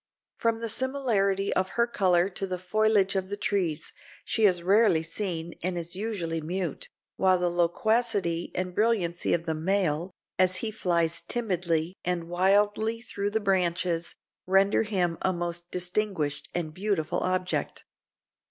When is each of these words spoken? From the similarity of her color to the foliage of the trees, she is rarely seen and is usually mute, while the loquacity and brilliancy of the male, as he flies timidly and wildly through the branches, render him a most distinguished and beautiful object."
From 0.39 0.61
the 0.61 0.67
similarity 0.67 1.53
of 1.53 1.69
her 1.77 1.85
color 1.85 2.27
to 2.27 2.47
the 2.47 2.57
foliage 2.57 3.15
of 3.15 3.29
the 3.29 3.37
trees, 3.37 3.93
she 4.25 4.45
is 4.45 4.63
rarely 4.63 5.03
seen 5.03 5.53
and 5.61 5.77
is 5.77 5.95
usually 5.95 6.41
mute, 6.41 6.89
while 7.17 7.37
the 7.37 7.51
loquacity 7.51 8.51
and 8.55 8.73
brilliancy 8.73 9.31
of 9.35 9.45
the 9.45 9.53
male, 9.53 10.09
as 10.39 10.55
he 10.55 10.71
flies 10.71 11.21
timidly 11.21 11.93
and 12.03 12.27
wildly 12.29 12.99
through 12.99 13.29
the 13.29 13.39
branches, 13.39 14.15
render 14.47 14.81
him 14.81 15.19
a 15.21 15.31
most 15.31 15.69
distinguished 15.69 16.49
and 16.55 16.73
beautiful 16.73 17.19
object." 17.19 17.85